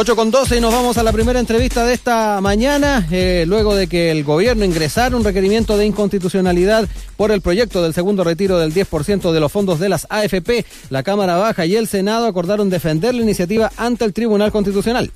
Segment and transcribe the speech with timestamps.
[0.00, 3.74] 8 con 12 y nos vamos a la primera entrevista de esta mañana, eh, luego
[3.74, 8.60] de que el gobierno ingresara un requerimiento de inconstitucionalidad por el proyecto del segundo retiro
[8.60, 12.70] del 10% de los fondos de las AFP, la Cámara Baja y el Senado acordaron
[12.70, 15.10] defender la iniciativa ante el Tribunal Constitucional.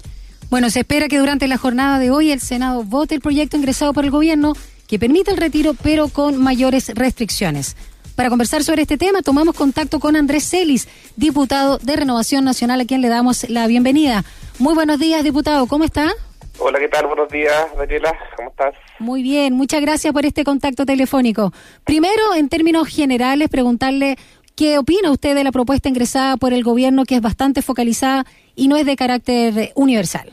[0.50, 3.92] Bueno, se espera que durante la jornada de hoy el Senado vote el proyecto ingresado
[3.92, 4.52] por el gobierno
[4.88, 7.76] que permite el retiro pero con mayores restricciones.
[8.16, 12.84] Para conversar sobre este tema, tomamos contacto con Andrés Celis, diputado de Renovación Nacional, a
[12.84, 14.24] quien le damos la bienvenida.
[14.58, 15.66] Muy buenos días, diputado.
[15.66, 16.12] ¿Cómo está?
[16.58, 17.06] Hola, ¿qué tal?
[17.06, 18.16] Buenos días, Daniela.
[18.36, 18.74] ¿Cómo estás?
[18.98, 21.52] Muy bien, muchas gracias por este contacto telefónico.
[21.84, 24.16] Primero, en términos generales, preguntarle
[24.54, 28.68] qué opina usted de la propuesta ingresada por el gobierno, que es bastante focalizada y
[28.68, 30.30] no es de carácter universal.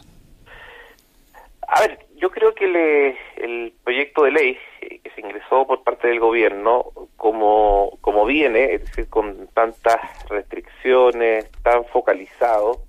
[1.68, 6.20] A ver, yo creo que el proyecto de ley que se ingresó por parte del
[6.20, 9.98] gobierno, como, como viene, es decir, con tantas
[10.28, 12.82] restricciones, tan focalizado,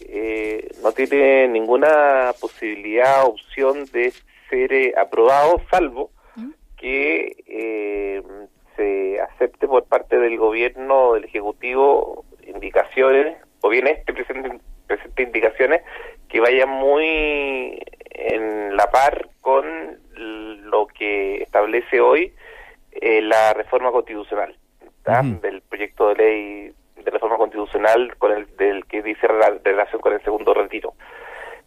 [0.00, 4.12] eh, no tiene ninguna posibilidad, opción de
[4.48, 6.10] ser eh, aprobado, salvo
[6.76, 8.22] que eh,
[8.76, 15.82] se acepte por parte del gobierno, del Ejecutivo, indicaciones, o bien este presente, presente indicaciones
[16.28, 17.78] que vayan muy
[18.10, 19.64] en la par con
[20.16, 22.32] lo que establece hoy
[22.92, 24.56] eh, la reforma constitucional
[25.40, 30.12] del proyecto de ley de reforma constitucional con el del que dice la relación con
[30.12, 30.94] el segundo retiro.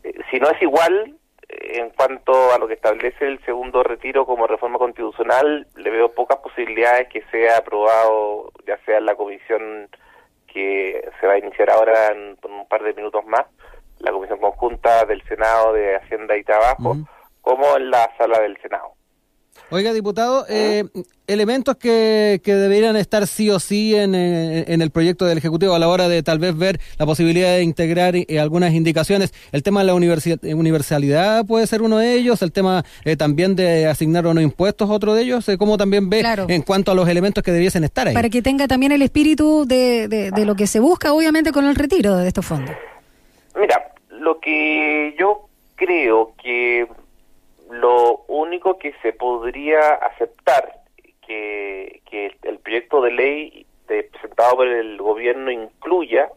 [0.04, 1.16] Eh, si no es igual
[1.48, 6.14] eh, en cuanto a lo que establece el segundo retiro como reforma constitucional, le veo
[6.14, 9.90] pocas posibilidades que sea aprobado, ya sea en la comisión
[10.48, 13.46] que se va a iniciar ahora en un par de minutos más,
[14.00, 16.96] la comisión conjunta del Senado de Hacienda y Trabajo,
[17.42, 18.99] como en la sala del Senado.
[19.72, 20.86] Oiga, diputado, eh,
[21.28, 25.76] elementos que, que, deberían estar sí o sí en, eh, en, el proyecto del Ejecutivo
[25.76, 29.32] a la hora de tal vez ver la posibilidad de integrar eh, algunas indicaciones.
[29.52, 32.84] El tema de la universalidad puede ser uno de ellos, el tema
[33.18, 37.08] también de asignar unos impuestos otro de ellos, ¿cómo también ve en cuanto a los
[37.08, 38.16] elementos que debiesen estar ahí?
[38.16, 41.66] Para que tenga también el espíritu de, de, de lo que se busca, obviamente, con
[41.66, 42.76] el retiro de estos fondos.
[43.60, 46.88] Mira, lo que yo creo que
[47.70, 50.74] lo único que se podría aceptar
[51.26, 56.30] que, que el proyecto de ley de, presentado por el gobierno incluya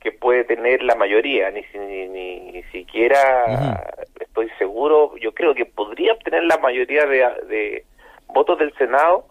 [0.00, 6.14] que puede tener la mayoría, ni, ni, ni, siquiera estoy seguro, yo creo que podría
[6.14, 7.84] obtener la mayoría de, de
[8.26, 9.26] votos del Senado,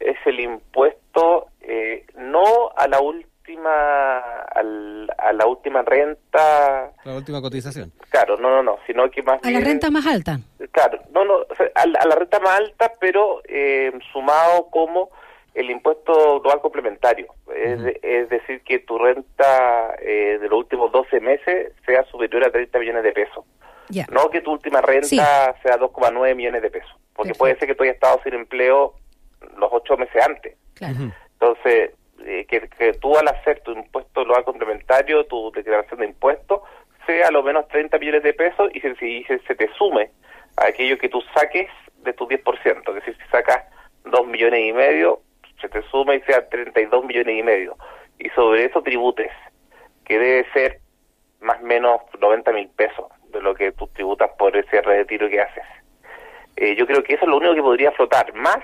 [0.00, 4.18] es el impuesto eh, no a la última última
[5.18, 7.92] a la última renta la última cotización.
[8.10, 10.38] Claro no no no sino que más a la renta más alta
[10.80, 15.10] claro no no a, la, renta más alta pero eh, sumado como
[15.54, 17.34] el impuesto dual complementario.
[17.52, 22.78] Es, decir que tu renta eh, de los últimos 12 meses sea superior a 30
[22.78, 23.44] millones de pesos.
[24.12, 27.82] No que tu última renta sea 2,9 millones de pesos porque puede ser que tú
[27.82, 28.94] hayas estado sin empleo
[29.56, 30.56] los ocho meses antes.
[30.74, 30.94] Claro.
[31.32, 31.90] entonces
[32.24, 36.60] eh, que, tú al hacer tu impuesto lo complementario, tu declaración de impuestos,
[37.06, 40.37] sea a lo menos 30 millones de pesos y se, si, se, te sume a
[40.66, 42.88] aquello que tú saques de tu 10%.
[42.88, 43.64] Es decir, si sacas
[44.04, 45.20] 2 millones y medio,
[45.60, 47.76] se te suma y sea 32 millones y medio.
[48.18, 49.30] Y sobre eso tributes,
[50.04, 50.80] que debe ser
[51.40, 55.40] más o menos 90 mil pesos de lo que tú tributas por ese retiro que
[55.40, 55.64] haces.
[56.56, 58.58] Eh, yo creo que eso es lo único que podría flotar, más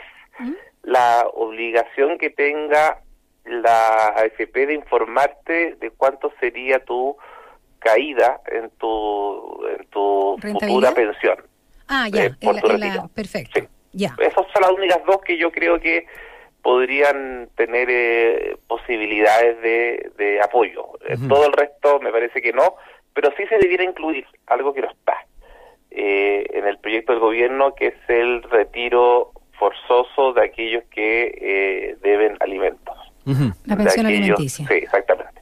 [0.82, 2.98] la obligación que tenga
[3.44, 7.16] la AFP de informarte de cuánto sería tu
[7.78, 11.36] caída en tu, en tu futura pensión.
[11.88, 12.34] Ah, ya, eh,
[13.14, 13.60] perfecto.
[13.92, 14.14] Ya.
[14.18, 16.06] Esas son las únicas dos que yo creo que
[16.62, 20.92] podrían tener eh, posibilidades de, de apoyo.
[21.06, 22.76] Eh, todo el resto me parece que no,
[23.12, 25.14] pero sí se debiera incluir algo que no está
[25.96, 32.96] en el proyecto del gobierno, que es el retiro forzoso de aquellos que deben alimentos.
[33.64, 34.66] La pensión alimenticia.
[34.66, 35.33] Sí, exactamente.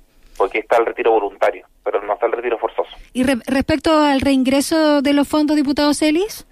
[0.52, 2.94] Porque está el retiro voluntario, pero no está el retiro forzoso.
[3.14, 6.46] ¿Y respecto al reingreso de los fondos, diputados Celis?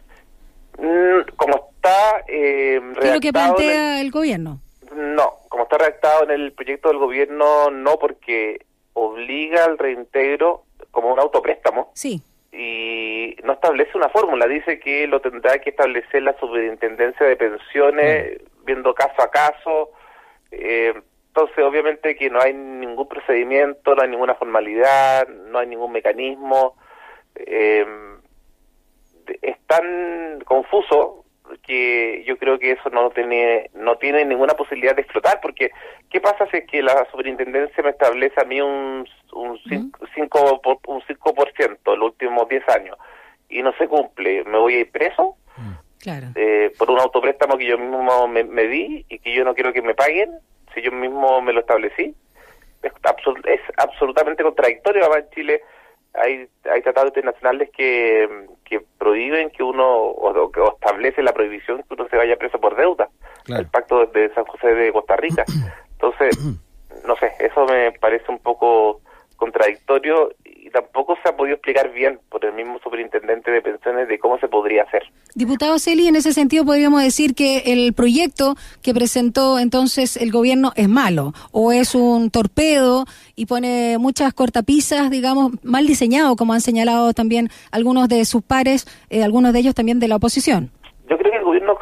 [0.78, 4.62] Mm, como está eh, ¿Qué es lo que plantea el, gobierno?
[4.96, 8.64] No, como está redactado en el proyecto del gobierno, no, porque
[8.94, 11.90] obliga al reintegro como un autopréstamo.
[11.92, 12.22] Sí.
[12.52, 18.40] Y no establece una fórmula, dice que lo tendrá que establecer la superintendencia de pensiones,
[18.64, 19.90] viendo caso a caso.
[20.52, 20.94] Eh,
[21.32, 26.74] entonces, obviamente que no hay ningún procedimiento, no hay ninguna formalidad, no hay ningún mecanismo.
[27.36, 27.86] Eh,
[29.40, 31.24] es tan confuso
[31.62, 35.70] que yo creo que eso no tiene no tiene ninguna posibilidad de explotar porque
[36.08, 40.78] qué pasa si es que la superintendencia me establece a mí un un 5%, por,
[40.86, 42.96] un 5 en los últimos 10 años
[43.48, 45.36] y no se cumple, ¿me voy a ir preso?
[46.00, 46.28] Claro.
[46.34, 49.82] Eh, por un autopréstamo que yo mismo me, di y que yo no quiero que
[49.82, 50.30] me paguen,
[50.74, 52.14] si yo mismo me lo establecí.
[52.82, 52.92] Es,
[53.44, 55.02] es absolutamente contradictorio.
[55.02, 55.60] Además, en Chile
[56.14, 61.94] hay, hay tratados internacionales que, que prohíben que uno, o, que establece la prohibición que
[61.94, 63.08] uno se vaya preso por deuda.
[63.46, 65.44] El pacto de San José de Costa Rica.
[65.92, 66.38] Entonces,
[67.06, 69.00] no sé, eso me parece un poco
[69.36, 70.30] contradictorio
[70.70, 74.38] y tampoco se ha podido explicar bien por el mismo superintendente de pensiones de cómo
[74.38, 75.02] se podría hacer.
[75.34, 80.72] Diputado Celi, en ese sentido podríamos decir que el proyecto que presentó entonces el gobierno
[80.76, 86.60] es malo o es un torpedo y pone muchas cortapisas, digamos, mal diseñado, como han
[86.60, 90.70] señalado también algunos de sus pares, eh, algunos de ellos también de la oposición.
[91.08, 91.78] Yo creo que el gobierno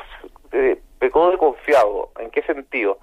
[0.53, 2.11] eh, pecó de confiado.
[2.21, 2.99] ¿En qué sentido?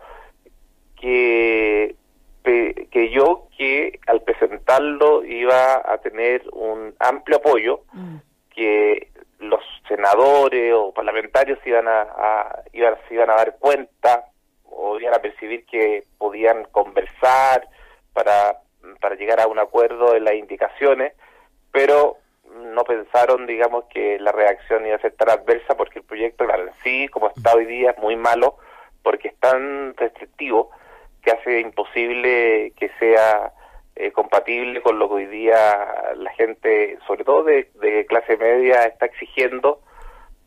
[0.99, 1.95] Que
[2.45, 8.15] que yo que al presentarlo iba a tener un amplio apoyo, mm.
[8.53, 9.09] que
[9.39, 14.25] los senadores o parlamentarios iban a, iban, se iban a dar cuenta
[14.65, 17.67] o iban a percibir que podían conversar
[18.13, 18.59] para,
[18.99, 21.13] para llegar a un acuerdo en las indicaciones,
[21.71, 22.17] pero
[22.73, 26.63] no pensaron, digamos, que la reacción iba a ser tan adversa porque el proyecto, claro,
[26.63, 28.57] en sí, como está hoy día, es muy malo
[29.03, 30.71] porque es tan restrictivo
[31.25, 33.51] que hace imposible que sea
[33.95, 35.57] eh, compatible con lo que hoy día
[36.15, 39.81] la gente, sobre todo de, clase media, está exigiendo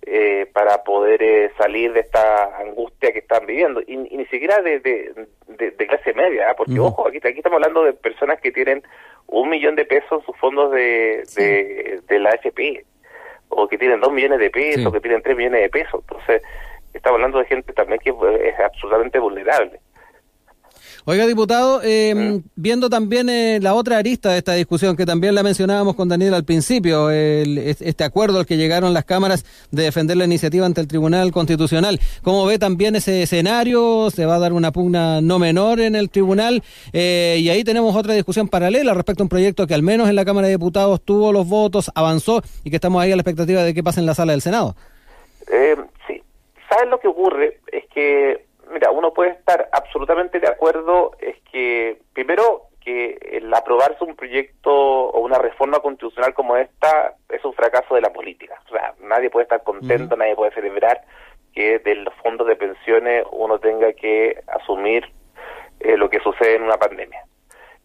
[0.03, 3.81] eh, para poder eh, salir de esta angustia que están viviendo.
[3.87, 8.41] Y, ni siquiera de, de, clase media, porque ojo, aquí, aquí estamos hablando de personas
[8.41, 8.83] que tienen
[9.27, 12.85] un millón de pesos en sus fondos de, de, la AFP,
[13.49, 16.03] o que tienen dos millones de pesos, o que tienen tres millones de pesos.
[16.03, 16.43] Entonces,
[16.93, 19.81] estamos hablando de gente también que es absolutamente vulnerable.
[21.11, 25.43] Oiga, diputado, eh, viendo también eh, la otra arista de esta discusión, que también la
[25.43, 30.27] mencionábamos con Daniel al principio, este acuerdo al que llegaron las cámaras de defender la
[30.27, 31.99] iniciativa ante el Tribunal Constitucional.
[32.23, 34.11] ¿Cómo ve también ese escenario?
[34.11, 36.63] ¿Se va a dar una pugna no menor en el Tribunal?
[36.93, 40.15] Eh, y ahí tenemos otra discusión paralela respecto a un proyecto que al menos en
[40.15, 43.63] la Cámara de Diputados tuvo los votos, avanzó y que estamos ahí a la expectativa
[43.63, 44.77] de qué pasa en la sala del Senado.
[46.07, 46.23] sí,
[46.69, 47.61] ¿sabes lo que ocurre?
[47.73, 54.05] Es que mira, uno puede estar absolutamente de acuerdo, es que primero que el aprobarse
[54.05, 58.61] un proyecto o una reforma constitucional como esta es un fracaso de la política.
[58.67, 61.03] O sea, nadie puede estar contento, nadie puede celebrar
[61.53, 65.05] que de los fondos de pensiones uno tenga que asumir
[65.81, 67.25] eh, lo que sucede en una pandemia.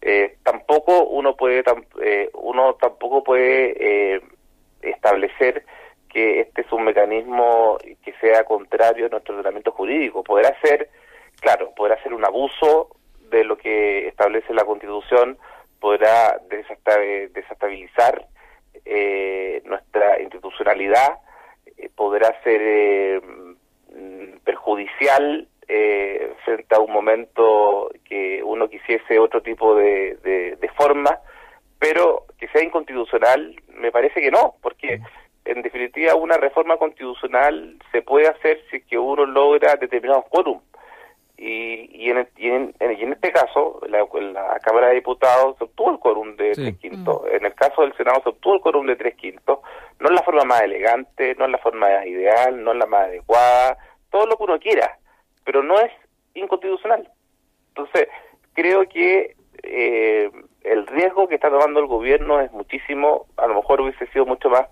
[0.00, 1.62] Eh, tampoco uno puede
[2.02, 4.20] eh, uno tampoco puede
[4.82, 5.64] establecer
[6.14, 10.22] que este es un mecanismo que sea contrario a nuestro ordenamiento jurídico.
[10.22, 10.88] Podrá ser,
[11.40, 12.88] claro, podrá ser un abuso
[13.30, 15.36] de lo que establece la Constitución,
[15.80, 18.28] podrá desestabilizar
[18.84, 21.18] eh, nuestra institucionalidad,
[21.76, 23.20] eh, podrá ser eh,
[24.44, 25.48] perjudicial
[26.44, 31.18] frente a un momento que uno quisiese otro tipo de, de forma,
[31.78, 35.00] pero que sea inconstitucional, me parece que no, porque
[35.54, 40.60] en definitiva, una reforma constitucional se puede hacer si que uno logra determinados quórum.
[41.36, 45.98] Y, y, en, y, en, en, este caso, la, la, Cámara de Diputados obtuvo el
[45.98, 47.22] quórum de tres quintos.
[47.22, 47.36] Mm.
[47.36, 49.58] En el caso del Senado se obtuvo el quórum de tres quintos.
[49.98, 53.08] No es la forma más elegante, no es la forma ideal, no es la más
[53.08, 53.76] adecuada,
[54.10, 54.98] todo lo que uno quiera,
[55.44, 55.90] pero no es
[56.34, 57.08] inconstitucional.
[57.68, 58.08] Entonces,
[58.52, 60.30] creo que eh,
[60.62, 64.48] el riesgo que está tomando el gobierno es muchísimo, a lo mejor hubiese sido mucho
[64.50, 64.68] más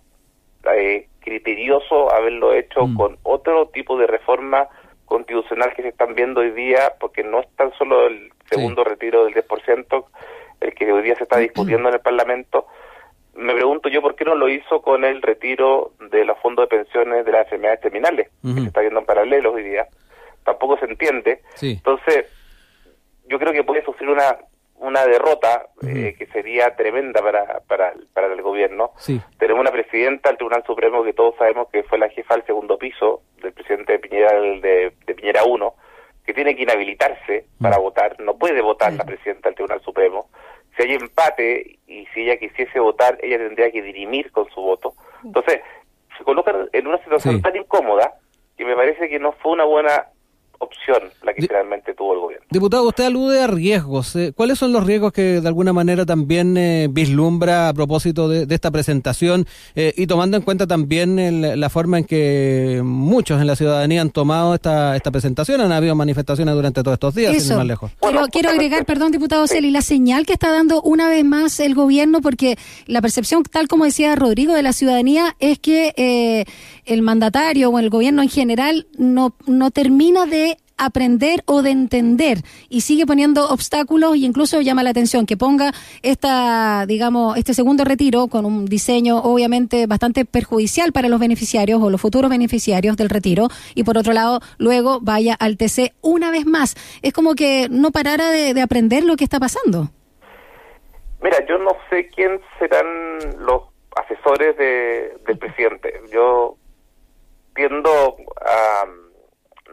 [0.76, 2.97] eh, criterioso haberlo hecho mm.
[2.97, 4.69] con otro tipo de reforma
[5.04, 9.25] constitucional que se están viendo hoy día, porque no es tan solo el segundo retiro
[9.25, 10.04] del 10%,
[10.61, 12.66] el que hoy día se está discutiendo en el Parlamento.
[13.35, 16.76] Me pregunto yo por qué no lo hizo con el retiro de los fondos de
[16.76, 19.87] pensiones de las enfermedades terminales, que se está viendo en paralelo hoy día.
[20.45, 21.40] Tampoco se entiende.
[21.61, 22.26] Entonces,
[23.28, 24.37] yo creo que puede sufrir una
[24.92, 28.92] una derrota eh, que sería tremenda para, para, para el gobierno.
[29.38, 32.76] Tenemos una presidenta del Tribunal Supremo que todos sabemos que fue la jefa del segundo
[32.76, 35.75] piso del presidente de Piñera, de, de Piñera 1,
[36.26, 38.20] que tiene que inhabilitarse para votar.
[38.20, 40.28] No puede votar la presidenta del Tribunal Supremo.
[40.76, 44.94] Si hay empate y si ella quisiese votar, ella tendría que dirimir con su voto.
[45.25, 45.61] Entonces,
[46.18, 48.12] se colocan en una situación tan incómoda
[48.58, 50.06] que me parece que no fue una buena
[50.62, 52.47] opción la que finalmente tuvo el gobierno.
[52.50, 54.14] Diputado, usted alude a riesgos.
[54.16, 58.52] Eh, ¿Cuáles son los riesgos que de alguna manera también eh, vislumbra a propósito de,
[58.52, 63.57] esta presentación eh, y tomando en cuenta también la forma en que muchos en la
[63.57, 65.61] ciudadanía han tomado esta, esta presentación?
[65.61, 67.90] Han habido manifestaciones durante todos estos días, sin más lejos.
[68.00, 71.75] Pero quiero agregar, perdón, diputado Celi, la señal que está dando una vez más el
[71.75, 76.45] gobierno, porque la percepción, tal como decía Rodrigo, de la ciudadanía es que
[76.85, 80.51] el mandatario o el gobierno en general no, no termina de
[80.84, 85.72] aprender o de entender y sigue poniendo obstáculos y incluso llama la atención que ponga
[86.02, 91.90] esta, digamos, este segundo retiro con un diseño obviamente bastante perjudicial para los beneficiarios o
[91.90, 96.46] los futuros beneficiarios del retiro y por otro lado luego vaya al TC una vez
[96.46, 96.74] más.
[97.02, 99.88] Es como que no parara de, aprender lo que está pasando.
[101.20, 102.86] Mira, yo no sé quién serán
[103.44, 103.62] los
[103.96, 106.00] asesores de, del presidente.
[106.12, 106.56] Yo
[107.54, 108.84] tiendo a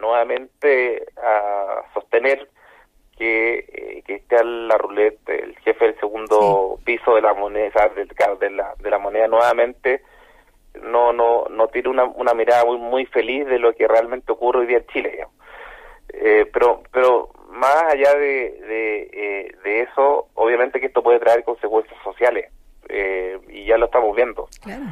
[0.00, 2.48] nuevamente a sostener
[3.16, 7.90] que, eh, que esté a la ruleta el jefe del segundo piso de la moneda
[7.94, 10.02] de, la, de la moneda nuevamente
[10.82, 14.60] no no no tiene una, una mirada muy muy feliz de lo que realmente ocurre
[14.60, 15.26] hoy día en Chile
[16.14, 21.44] eh, pero pero más allá de de, eh, de, eso obviamente que esto puede traer
[21.44, 22.50] consecuencias sociales
[23.48, 24.48] y ya lo estamos viendo.
[24.62, 24.82] Claro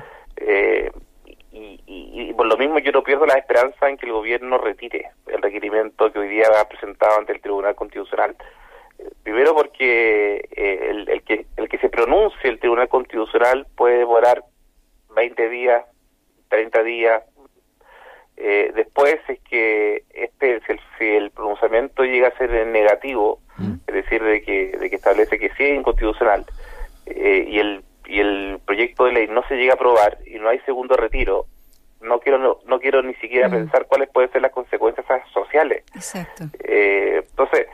[1.86, 5.42] y, por lo mismo yo no pierdo la esperanza en que el gobierno retire el
[5.42, 8.36] requerimiento que hoy día ha presentado ante el Tribunal Constitucional.
[8.98, 14.44] Eh, primero porque eh, el, que, el que se pronuncie el Tribunal Constitucional puede demorar
[15.14, 15.84] 20 días,
[16.48, 17.22] 30 días.
[18.36, 20.60] Eh, después es que este
[20.98, 23.74] si el, pronunciamiento llega a ser negativo, mm.
[23.88, 26.44] es decir, de que, de que establece que sí es inconstitucional,
[27.06, 30.58] y el y el proyecto de ley no se llega a aprobar y no hay
[30.60, 31.44] segundo retiro,
[32.00, 33.52] no quiero no, quiero ni siquiera mm.
[33.52, 35.84] pensar cuáles pueden ser las consecuencias sociales.
[35.94, 36.44] Exacto.
[36.64, 37.66] Eh, entonces,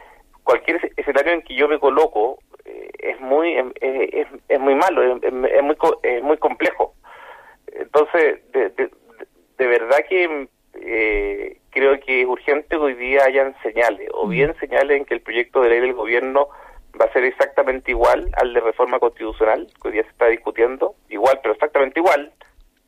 [0.43, 5.33] cualquier escenario en que yo me coloco eh, es muy es, es, muy malo, es,
[5.63, 6.95] muy es muy complejo.
[7.73, 14.09] Entonces, de, de, verdad que eh, creo que es urgente que hoy día hayan señales,
[14.13, 14.31] o mm.
[14.31, 16.49] bien señales en que el proyecto de ley del gobierno
[17.01, 20.95] va a ser exactamente igual al de reforma constitucional, que hoy día se está discutiendo,
[21.09, 22.33] igual, pero exactamente igual,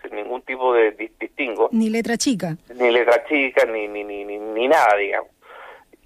[0.02, 1.68] sin ningún tipo de distingo.
[1.72, 2.56] Ni letra chica.
[2.75, 5.30] Ni letra chica, ni, ni, ni, ni, nada, digamos.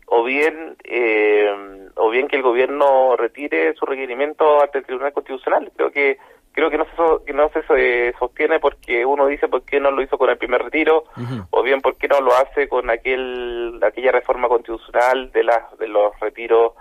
[0.06, 5.70] O bien, eh, o bien que el gobierno retire su requerimiento ante el Tribunal Constitucional.
[5.76, 6.18] Creo que
[6.52, 9.92] creo que no se que no se eh, sostiene porque uno dice por qué no
[9.92, 11.04] lo hizo con el primer retiro
[11.50, 15.86] o bien por qué no lo hace con aquel aquella reforma constitucional de las de
[15.86, 16.72] los retiros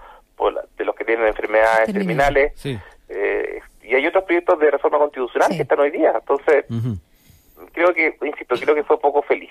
[0.77, 2.53] de los que tienen enfermedades terminales.
[2.65, 6.13] Eh, y hay otros proyectos de reforma constitucional que están hoy día.
[6.15, 6.65] Entonces,
[7.74, 9.50] creo que, insisto, creo que fue poco feliz.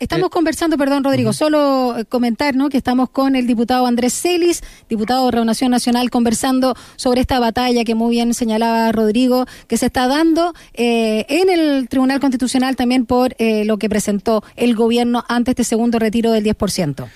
[0.00, 2.68] Estamos conversando, perdón Rodrigo, solo eh, comentar ¿no?
[2.68, 7.82] que estamos con el diputado Andrés Celis, diputado de Reunión Nacional, conversando sobre esta batalla
[7.82, 13.06] que muy bien señalaba Rodrigo, que se está dando eh, en el Tribunal Constitucional también
[13.06, 17.08] por lo que presentó el gobierno ante este segundo retiro del 10%.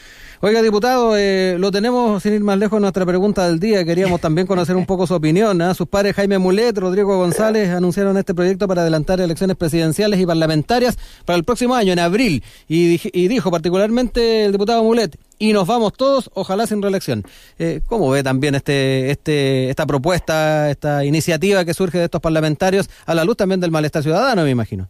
[0.45, 3.85] Oiga, diputado, eh, lo tenemos sin ir más lejos en nuestra pregunta del día.
[3.85, 5.63] Queríamos también conocer un poco su opinión.
[5.63, 5.73] ¿ah?
[5.73, 10.99] Sus padres Jaime Mulet, Rodrigo González anunciaron este proyecto para adelantar elecciones presidenciales y parlamentarias
[11.25, 12.43] para el próximo año, en abril.
[12.67, 17.23] Y, dijo particularmente el diputado Mulet, y nos vamos todos, ojalá sin reelección.
[17.61, 22.91] Eh, ¿Cómo ve también este, este, esta propuesta, esta iniciativa que surge de estos parlamentarios
[23.07, 24.89] a la luz también del malestar ciudadano, me imagino?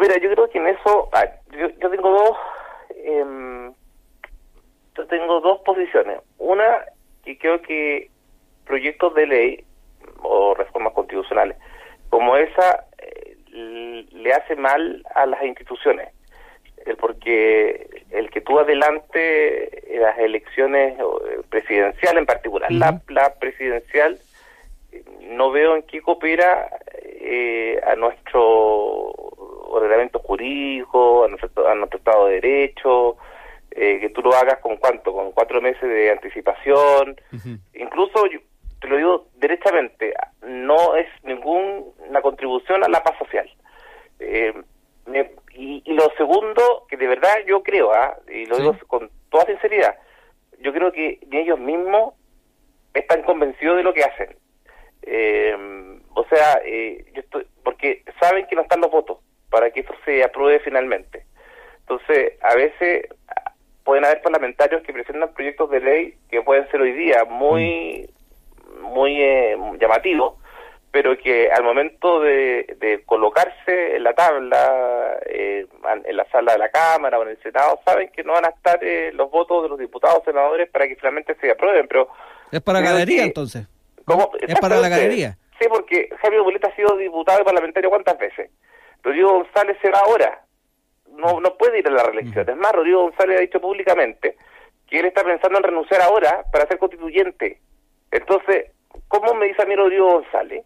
[0.00, 1.26] Mira, yo creo que en eso, ah,
[1.80, 2.36] yo, tengo dos
[3.04, 3.75] em,
[4.96, 6.20] yo tengo dos posiciones.
[6.38, 6.84] Una,
[7.24, 8.10] que creo que
[8.64, 9.64] proyectos de ley
[10.22, 11.56] o reformas constitucionales
[12.08, 13.36] como esa eh,
[14.10, 16.08] le hace mal a las instituciones.
[17.00, 24.18] Porque el que tú adelante las elecciones eh, presidenciales en particular, la, la, presidencial,
[25.22, 26.70] no veo en qué coopera
[27.02, 28.42] eh, a nuestro
[29.68, 33.16] ordenamiento jurídico, a nuestro, a nuestro Estado de Derecho,
[33.78, 37.20] eh, que tú lo hagas con cuánto, con cuatro meses de anticipación,
[37.74, 38.24] incluso
[38.80, 43.46] te lo digo derechamente, no es ninguna contribución a la paz social.
[44.18, 44.54] Eh,
[45.52, 48.16] y, lo segundo, que de verdad yo creo, ¿ah?
[48.32, 49.94] y lo digo con toda sinceridad,
[50.60, 52.14] yo creo que ni ellos mismos
[52.94, 54.36] están convencidos de lo que hacen.
[55.02, 55.54] Eh,
[56.14, 59.18] o sea, yo estoy, porque saben que no están los votos
[59.50, 61.26] para que esto se apruebe finalmente.
[61.80, 63.06] Entonces, a veces
[63.86, 68.10] pueden haber parlamentarios que presentan proyectos de ley que pueden ser hoy día muy
[68.80, 70.34] muy eh, llamativos,
[70.90, 75.66] pero que al momento de, colocarse en la tabla, eh,
[76.04, 78.48] en la sala de la Cámara o en el Senado, saben que no van a
[78.48, 81.86] estar eh, los votos de los diputados senadores para que finalmente se aprueben.
[81.86, 82.08] pero
[82.50, 83.68] Es para la galería entonces.
[84.04, 84.32] ¿Cómo?
[84.40, 85.38] Es para la galería.
[85.60, 88.50] Sí, porque Javier Boleta ha sido diputado y parlamentario cuántas veces.
[89.02, 90.45] Rodrigo González se va ahora.
[91.16, 92.48] No, no puede ir a la reelección.
[92.48, 94.36] Es más, Rodrigo González ha dicho públicamente
[94.86, 97.60] que él está pensando en renunciar ahora para ser constituyente.
[98.10, 98.70] Entonces,
[99.08, 100.64] ¿cómo me dice a mí Rodrigo González?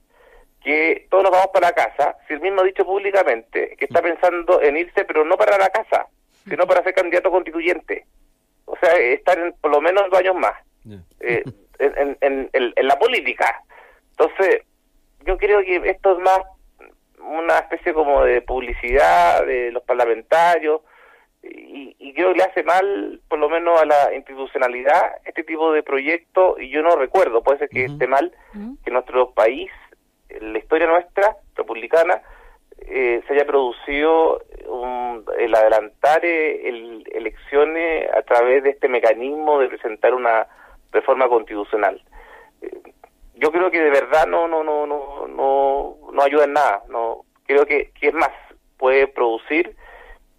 [0.63, 4.03] que todos nos vamos para la casa, si él mismo ha dicho públicamente que está
[4.03, 6.07] pensando en irse, pero no para la casa,
[6.49, 8.07] sino para ser candidato constituyente.
[8.67, 10.55] O sea, estar en, por lo menos dos años más
[11.21, 11.43] eh,
[11.79, 13.63] en, en, en, la política.
[14.11, 14.63] Entonces,
[15.25, 16.41] yo creo que esto es más
[17.23, 20.81] una especie como de publicidad de los parlamentarios
[21.43, 25.73] y, y creo que le hace mal, por lo menos a la institucionalidad, este tipo
[25.73, 28.33] de proyectos y yo no recuerdo, puede ser que esté mal,
[28.85, 29.71] que nuestro país
[30.41, 32.23] la historia nuestra, republicana,
[32.79, 34.43] eh, se haya producido
[35.39, 40.47] el adelantar eh, elecciones a través de este mecanismo de presentar una
[40.93, 42.01] reforma constitucional.
[42.63, 42.90] Eh,
[43.41, 46.83] yo creo que de verdad no no no no no, no ayuda en nada.
[46.89, 48.31] No creo que, que es más
[48.77, 49.75] puede producir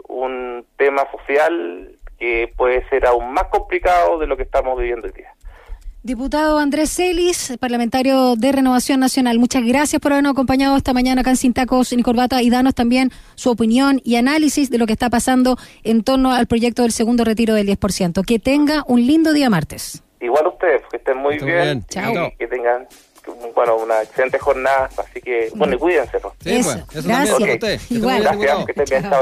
[0.07, 5.13] un tema social que puede ser aún más complicado de lo que estamos viviendo hoy
[5.13, 5.33] día.
[6.03, 11.29] Diputado Andrés Celis, parlamentario de Renovación Nacional, muchas gracias por habernos acompañado esta mañana acá
[11.29, 15.11] en Sin Tacos Corbata y danos también su opinión y análisis de lo que está
[15.11, 18.25] pasando en torno al proyecto del segundo retiro del 10%.
[18.25, 20.03] Que tenga un lindo día martes.
[20.21, 22.31] Igual ustedes, que estén muy bien, Chao.
[22.37, 22.87] que tengan
[23.53, 26.17] bueno, una excelente jornada, así que, bueno, y cuídense.
[26.17, 26.33] Eso,
[26.91, 27.91] gracias.
[27.91, 28.23] Igual.
[28.23, 29.11] Gracias, que estén bien.